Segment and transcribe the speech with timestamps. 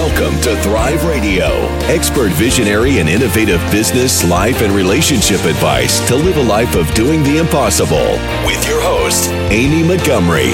[0.00, 1.44] Welcome to Thrive Radio,
[1.90, 7.22] expert visionary and innovative business, life, and relationship advice to live a life of doing
[7.22, 8.12] the impossible.
[8.46, 10.52] With your host, Amy Montgomery.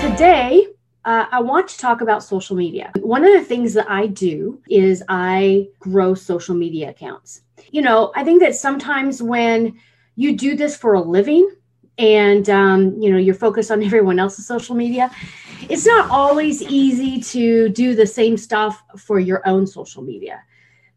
[0.00, 0.66] Today,
[1.04, 2.92] uh, I want to talk about social media.
[3.00, 7.42] One of the things that I do is I grow social media accounts.
[7.70, 9.78] You know, I think that sometimes when
[10.14, 11.50] you do this for a living,
[11.98, 15.10] and um, you know you're focused on everyone else's social media
[15.68, 20.42] it's not always easy to do the same stuff for your own social media.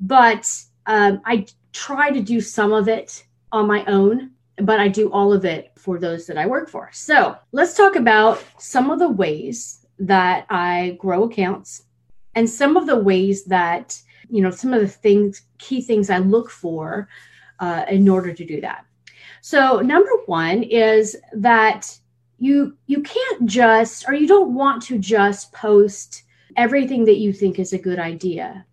[0.00, 0.50] But
[0.86, 5.32] um, i try to do some of it on my own but i do all
[5.32, 6.90] of it for those that i work for.
[6.92, 11.84] So let's talk about some of the ways that i grow accounts
[12.34, 16.18] and some of the ways that you know some of the things key things i
[16.18, 17.08] look for
[17.60, 18.84] uh, in order to do that
[19.40, 21.98] so number one is that
[22.38, 26.24] you you can't just or you don't want to just post
[26.56, 28.64] everything that you think is a good idea.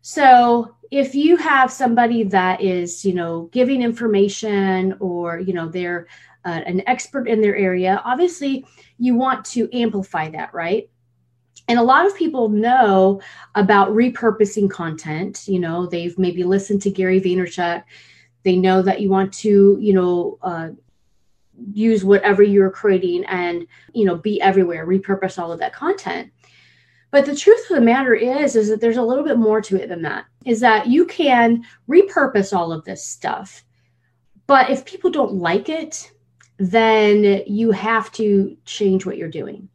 [0.00, 6.06] So if you have somebody that is, you know, giving information or, you know, they're
[6.44, 8.64] uh, an expert in their area, obviously
[8.98, 10.88] you want to amplify that, right?
[11.68, 13.20] And a lot of people know
[13.54, 15.46] about repurposing content.
[15.46, 17.84] You know, they've maybe listened to Gary Vaynerchuk
[18.48, 20.70] they know that you want to you know uh,
[21.74, 26.32] use whatever you're creating and you know be everywhere repurpose all of that content.
[27.10, 29.76] But the truth of the matter is is that there's a little bit more to
[29.76, 33.64] it than that is that you can repurpose all of this stuff.
[34.46, 36.10] But if people don't like it
[36.58, 39.68] then you have to change what you're doing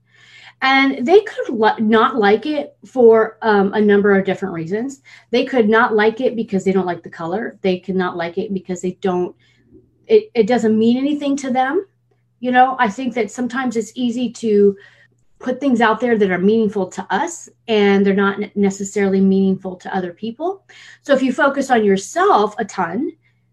[0.64, 5.02] and they could li- not like it for um, a number of different reasons.
[5.30, 7.60] They could not like it because they don't like the color.
[7.62, 9.36] They could not like it because they don't
[10.08, 11.86] it, it doesn't mean anything to them.
[12.40, 14.76] You know i think that sometimes it's easy to
[15.40, 19.94] put things out there that are meaningful to us and they're not necessarily meaningful to
[19.96, 20.66] other people.
[21.04, 23.12] So if you focus on yourself a ton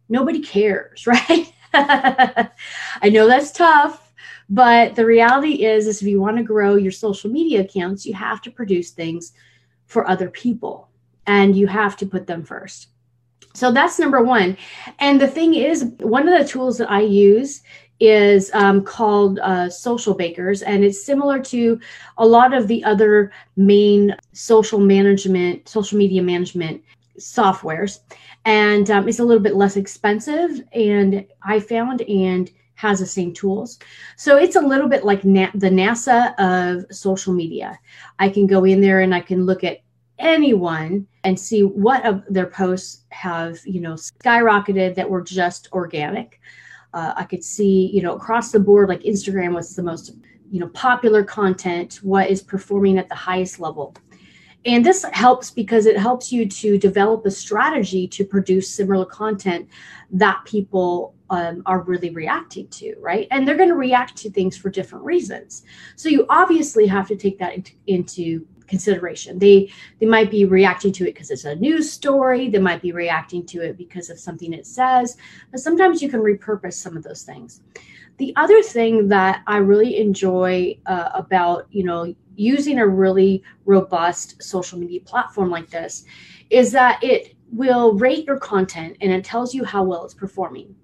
[0.09, 1.53] nobody cares right?
[1.73, 4.10] I know that's tough
[4.51, 8.13] but the reality is, is if you want to grow your social media accounts, you
[8.15, 9.33] have to produce things
[9.87, 10.89] for other people
[11.27, 12.89] and you have to put them first.
[13.55, 14.57] So that's number one.
[14.99, 17.63] And the thing is, one of the tools that I use
[18.01, 21.79] is um, called uh, Socialbakers, and it's similar to
[22.17, 26.83] a lot of the other main social management, social media management
[27.19, 28.01] softwares.
[28.47, 30.63] And um, it's a little bit less expensive.
[30.73, 33.79] And I found, and has the same tools.
[34.17, 37.79] So it's a little bit like Na- the NASA of social media.
[38.19, 39.83] I can go in there and I can look at
[40.19, 46.41] anyone and see what of their posts have, you know, skyrocketed that were just organic.
[46.95, 50.15] Uh, I could see, you know, across the board, like Instagram was the most,
[50.51, 53.95] you know, popular content, what is performing at the highest level.
[54.65, 59.69] And this helps because it helps you to develop a strategy to produce similar content
[60.11, 63.27] that people um, are really reacting to, right?
[63.31, 65.63] And they're going to react to things for different reasons.
[65.97, 69.39] So you obviously have to take that into, into consideration.
[69.39, 72.49] They they might be reacting to it because it's a news story.
[72.49, 75.17] They might be reacting to it because of something it says.
[75.51, 77.61] But sometimes you can repurpose some of those things.
[78.17, 84.43] The other thing that I really enjoy uh, about you know using a really robust
[84.43, 86.05] social media platform like this
[86.49, 90.75] is that it will rate your content and it tells you how well it's performing.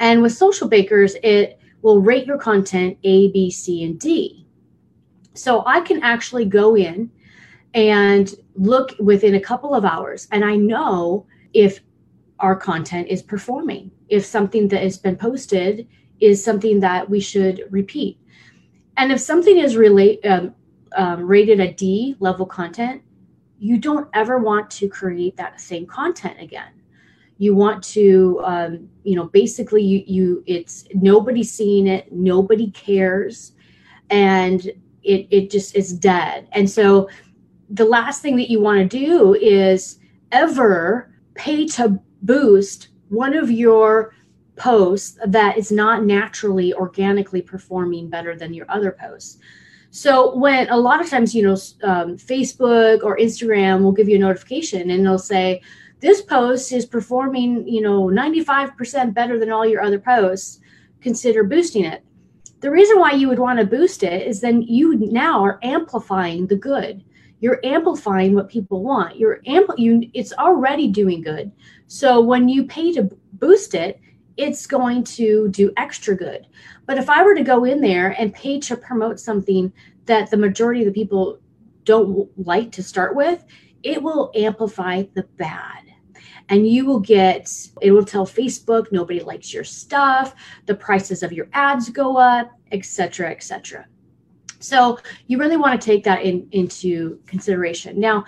[0.00, 4.46] And with Socialbakers, it will rate your content A, B, C, and D.
[5.34, 7.10] So I can actually go in
[7.74, 11.80] and look within a couple of hours, and I know if
[12.40, 15.86] our content is performing, if something that has been posted
[16.18, 18.18] is something that we should repeat.
[18.96, 20.54] And if something is relate, um,
[20.96, 23.02] um, rated a D level content,
[23.58, 26.79] you don't ever want to create that same content again
[27.40, 33.52] you want to um, you know basically you, you it's nobody's seeing it nobody cares
[34.10, 34.66] and
[35.02, 36.48] it it just is dead.
[36.52, 37.08] And so
[37.70, 39.98] the last thing that you want to do is
[40.32, 44.14] ever pay to boost one of your
[44.56, 49.38] posts that is not naturally organically performing better than your other posts.
[49.90, 54.16] So when a lot of times, you know, um, Facebook or Instagram will give you
[54.16, 55.62] a notification and they'll say,
[56.00, 60.60] this post is performing, you know, 95% better than all your other posts.
[61.00, 62.04] Consider boosting it.
[62.60, 66.46] The reason why you would want to boost it is then you now are amplifying
[66.46, 67.04] the good.
[67.40, 69.16] You're amplifying what people want.
[69.16, 71.52] You're ampl- you it's already doing good.
[71.86, 73.98] So when you pay to boost it,
[74.36, 76.46] it's going to do extra good.
[76.86, 79.72] But if I were to go in there and pay to promote something
[80.04, 81.38] that the majority of the people
[81.84, 83.44] don't like to start with,
[83.82, 85.89] it will amplify the bad.
[86.48, 87.50] And you will get,
[87.80, 90.34] it will tell Facebook nobody likes your stuff,
[90.66, 93.86] the prices of your ads go up, etc., etc.
[94.58, 97.98] So you really want to take that in, into consideration.
[97.98, 98.24] Now,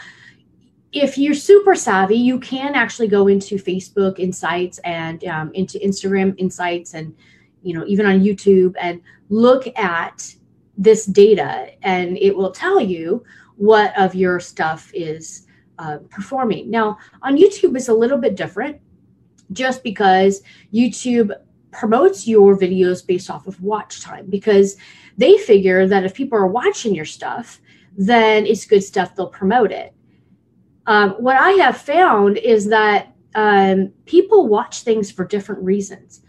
[0.93, 6.35] if you're super savvy, you can actually go into Facebook Insights and um, into Instagram
[6.39, 7.15] Insights and
[7.63, 9.01] you know even on YouTube and
[9.31, 10.35] look at
[10.77, 13.25] this data, and it will tell you
[13.57, 15.47] what of your stuff is
[15.83, 16.71] uh, performing.
[16.71, 18.81] Now on YouTube, it's a little bit different,
[19.53, 20.43] just because
[20.73, 21.33] YouTube
[21.71, 24.77] promotes your videos based off of watch time because
[25.17, 27.61] they figure that if people are watching your stuff,
[27.97, 29.15] then it's good stuff.
[29.15, 29.95] They'll promote it
[30.87, 36.23] um, what I have found is that um, people watch things for different reasons.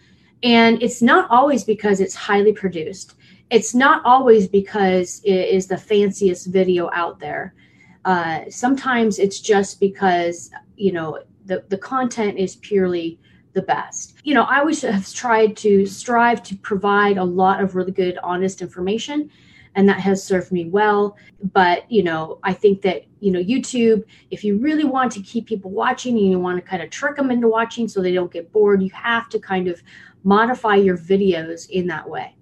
[0.44, 3.16] And it's not always because it's highly produced.
[3.50, 7.56] It's not always because it is the fanciest video out there.
[8.06, 13.20] Uh, sometimes it's just because, you know, the, the content is purely
[13.54, 14.16] the best.
[14.24, 18.18] You know, I always have tried to strive to provide a lot of really good,
[18.24, 19.30] honest information
[19.76, 21.18] and that has served me well
[21.54, 25.46] but you know i think that you know youtube if you really want to keep
[25.46, 28.32] people watching and you want to kind of trick them into watching so they don't
[28.32, 29.82] get bored you have to kind of
[30.24, 32.36] modify your videos in that way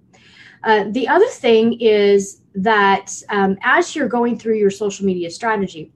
[0.64, 5.92] uh, the other thing is that um, as you're going through your social media strategy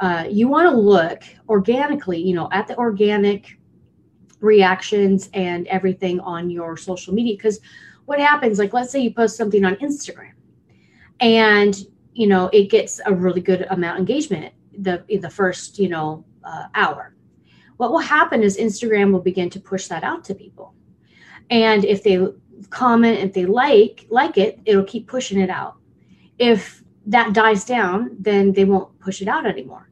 [0.00, 3.58] uh, you want to look organically you know at the organic
[4.40, 7.36] reactions and everything on your social media.
[7.36, 7.60] Because
[8.06, 10.32] what happens like let's say you post something on instagram
[11.20, 15.78] and you know it gets a really good amount of engagement the in the first
[15.78, 17.14] you know uh, hour.
[17.76, 20.74] What will happen is instagram will begin to push that out to people.
[21.50, 22.26] And if they
[22.70, 25.76] comment if they like like it it'll keep pushing it out
[26.40, 29.88] if that dies down then they won't push it out anymore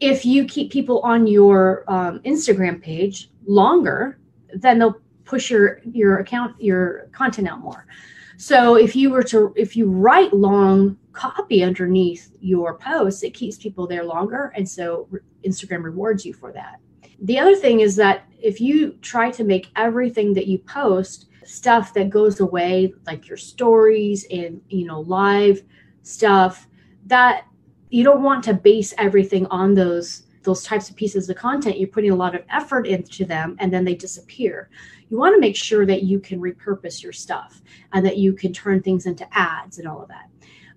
[0.00, 4.18] if you keep people on your um, instagram page longer
[4.54, 7.86] then they'll push your your account your content out more
[8.36, 13.56] so if you were to if you write long copy underneath your posts, it keeps
[13.56, 15.08] people there longer, and so
[15.44, 16.78] Instagram rewards you for that.
[17.22, 21.94] The other thing is that if you try to make everything that you post stuff
[21.94, 25.62] that goes away, like your stories and you know live
[26.02, 26.68] stuff,
[27.06, 27.44] that
[27.90, 31.78] you don't want to base everything on those those types of pieces of content.
[31.78, 34.70] You're putting a lot of effort into them, and then they disappear
[35.08, 37.62] you want to make sure that you can repurpose your stuff
[37.92, 40.28] and that you can turn things into ads and all of that.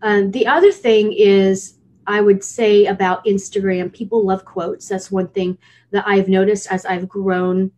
[0.01, 1.75] Um, the other thing is,
[2.07, 4.88] I would say about Instagram, people love quotes.
[4.88, 5.57] That's one thing
[5.92, 7.71] that I've noticed as I've grown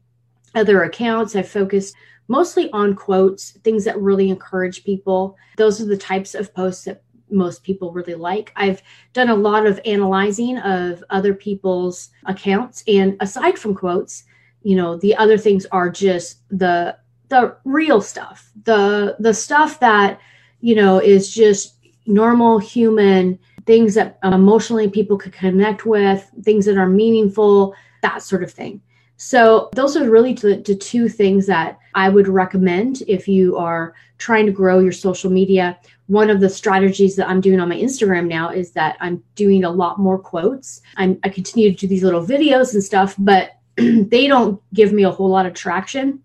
[0.56, 1.36] other accounts.
[1.36, 1.96] I've focused
[2.32, 5.36] mostly on quotes, things that really encourage people.
[5.58, 8.52] Those are the types of posts that most people really like.
[8.56, 8.82] I've
[9.14, 12.84] done a lot of analyzing of other people's accounts.
[12.88, 14.24] And aside from quotes,
[14.64, 16.98] you know the other things are just the
[17.30, 20.20] the real stuff the the stuff that
[20.60, 26.78] you know is just normal human things that emotionally people could connect with things that
[26.78, 28.82] are meaningful that sort of thing
[29.24, 33.94] so those are really the, the two things that i would recommend if you are
[34.18, 35.78] trying to grow your social media
[36.08, 39.64] one of the strategies that i'm doing on my instagram now is that i'm doing
[39.64, 43.52] a lot more quotes I'm, i continue to do these little videos and stuff but
[43.78, 46.22] they don't give me a whole lot of traction.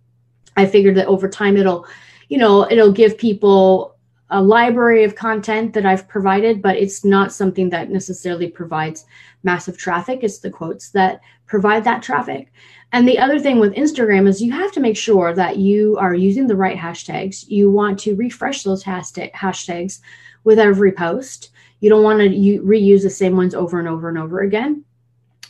[0.57, 1.87] I figured that over time it'll,
[2.29, 3.97] you know, it'll give people
[4.31, 9.05] a library of content that I've provided, but it's not something that necessarily provides
[9.47, 10.21] massive traffic.
[10.23, 12.53] It's the quotes that provide that traffic.
[12.93, 16.15] And the other thing with Instagram is you have to make sure that you are
[16.15, 17.49] using the right hashtags.
[17.49, 20.01] You want to refresh those hashtag, hashtags
[20.45, 21.51] with every post.
[21.81, 24.85] You don't want to reuse the same ones over and over and over again.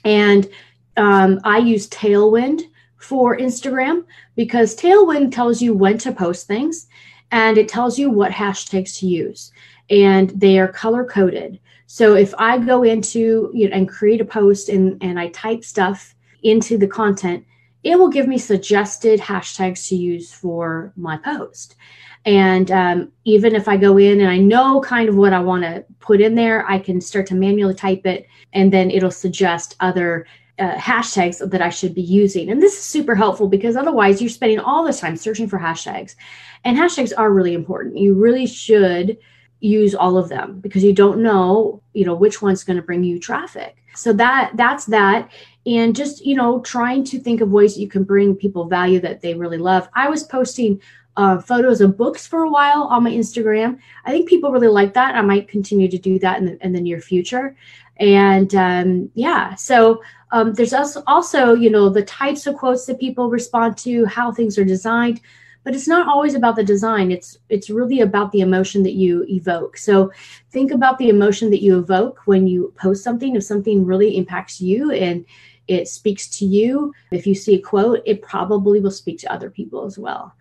[0.05, 0.49] And
[0.97, 2.63] um, I use Tailwind
[2.97, 4.05] for Instagram
[4.37, 6.87] because Tailwind tells you when to post things
[7.31, 9.53] and it tells you what hashtags to use
[9.91, 11.61] and they are color coded.
[11.87, 15.65] So if I go into you know, and create a post and, and I type
[15.65, 17.45] stuff into the content,
[17.83, 21.77] it will give me suggested hashtags to use for my post.
[22.25, 25.63] And um, even if I go in and I know kind of what I want
[25.63, 29.77] to put in there, I can start to manually type it and then it'll suggest
[29.79, 30.27] other
[30.59, 32.51] uh, hashtags that I should be using.
[32.51, 36.17] And this is super helpful because otherwise you're spending all this time searching for hashtags.
[36.65, 37.99] And hashtags are really important.
[37.99, 39.19] You really should
[39.61, 43.03] use all of them because you don't know you know which one's going to bring
[43.03, 43.77] you traffic.
[43.95, 45.31] So that that's that.
[45.65, 49.01] And just you know trying to think of ways that you can bring people value
[49.01, 49.89] that they really love.
[49.95, 50.81] I was posting
[51.17, 53.79] uh, photos of books for a while on my instagram.
[54.05, 55.15] I think people really like that.
[55.15, 57.57] I might continue to do that in the, in the near future.
[57.99, 63.01] And um, yeah so um, there's also also you know the types of quotes that
[63.01, 65.23] people respond to how things are designed
[65.67, 67.11] but it's not always about the design.
[67.11, 69.77] It's it's really about the emotion that you evoke.
[69.77, 70.13] So
[70.53, 73.35] think about the emotion that you evoke when you post something.
[73.35, 75.25] If something really impacts you and
[75.67, 79.51] it speaks to you if you see a quote it probably will speak to other
[79.51, 80.33] people as well.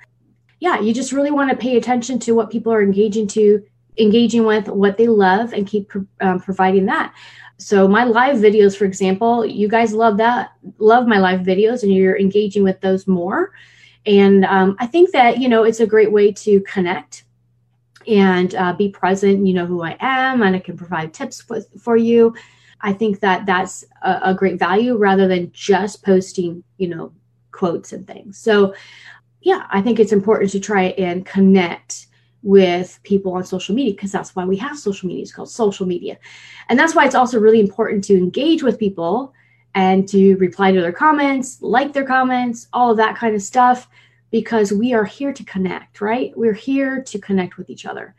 [0.60, 3.64] Yeah you just really want to pay attention to what people are engaging to
[3.98, 5.92] engaging with what they love and keep
[6.22, 7.16] um, providing that.
[7.58, 11.92] So my live videos for example you guys love that love my live videos and
[11.92, 13.52] you're engaging with those more
[14.06, 17.24] and um, I think that, you know, it's a great way to connect
[18.08, 19.46] and uh, be present.
[19.46, 22.36] You know who I am, and I can provide tips for, for you.
[22.82, 27.12] I think that that's a, a great value rather than just posting, you know,
[27.52, 28.38] quotes and things.
[28.38, 28.76] So,
[29.42, 32.08] yeah, I think it's important to try and connect
[32.44, 35.24] with people on social media because that's why we have social media.
[35.24, 36.20] It's called social media.
[36.70, 39.34] And that's why it's also really important to engage with people
[39.76, 43.88] and to reply to their comments, like their comments, all of that kind of stuff,
[44.32, 46.32] because we are here to connect, right?
[46.36, 48.16] We're here to connect with each other.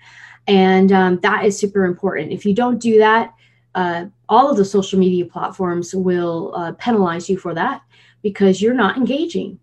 [0.46, 2.30] And um, that is super important.
[2.30, 3.34] If you don't do that,
[3.74, 7.82] uh, all of the social media platforms will uh, penalize you for that
[8.22, 9.58] because you're not engaging.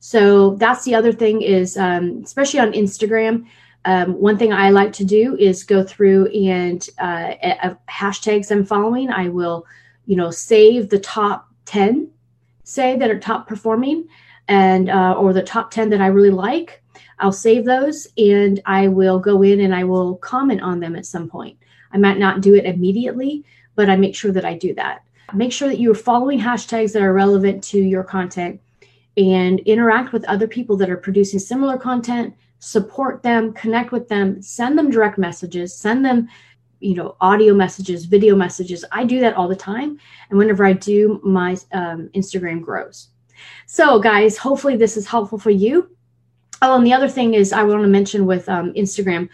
[0.00, 3.46] So that's the other thing is, um, especially on Instagram,
[3.84, 9.10] um, one thing I like to do is go through and uh, hashtags I'm following.
[9.10, 9.66] I will
[10.08, 12.10] you know save the top 10
[12.64, 14.08] say that are top performing
[14.48, 16.82] and uh, or the top 10 that i really like
[17.20, 21.06] i'll save those and i will go in and i will comment on them at
[21.06, 21.56] some point.
[21.92, 23.44] I might not do it immediately
[23.76, 25.04] but i make sure that i do that.
[25.34, 28.60] Make sure that you're following hashtags that are relevant to your content
[29.18, 32.34] and interact with other people that are producing similar content.
[32.60, 36.28] Support them connect with them send them direct messages send them
[36.80, 38.84] you know audio messages video messages.
[38.92, 39.98] I do that all the time
[40.30, 43.08] and whenever i do my um, instagram grows.
[43.66, 45.90] So guys hopefully this is helpful for you.
[46.62, 49.28] Oh and the other thing is i want to mention with um, instagram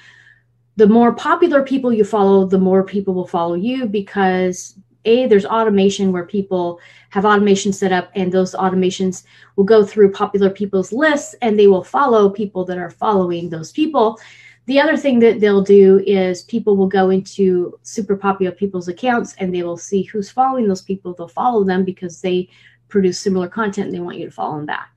[0.77, 5.45] the more popular people you follow the more people will follow you because a there's
[5.45, 9.25] automation where people have automation set up and those automations
[9.57, 13.71] will go through popular people's lists and they will follow people that are following those
[13.73, 14.19] people
[14.67, 19.35] the other thing that they'll do is people will go into super popular people's accounts
[19.39, 21.13] and they will see who's following those people.
[21.13, 22.49] They'll follow them because they
[22.89, 24.91] produce similar content and they want you to follow them back.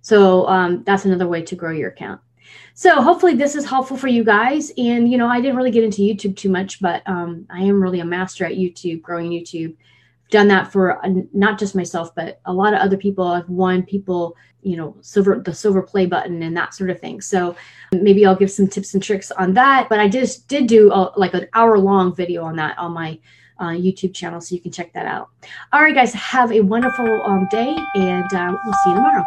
[0.00, 2.20] So um, that's another way to grow your account.
[2.74, 4.72] So hopefully this is helpful for you guys.
[4.78, 7.82] And you know, I didn't really get into YouTube too much, but um, I am
[7.82, 9.76] really a master at YouTube, growing YouTube
[10.32, 13.24] done that for uh, not just myself, but a lot of other people.
[13.28, 17.20] I've won people, you know, silver the silver play button and that sort of thing.
[17.20, 17.54] So
[17.92, 19.88] maybe I'll give some tips and tricks on that.
[19.88, 23.20] But I just did do a, like an hour long video on that on my
[23.60, 25.28] uh, YouTube channel, so you can check that out.
[25.72, 29.24] All right, guys, have a wonderful um, day, and uh, we'll see you tomorrow.